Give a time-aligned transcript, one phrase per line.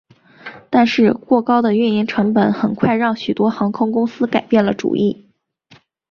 [0.71, 5.29] 但是过高的运营成本很快让许多航空公司改变了主意。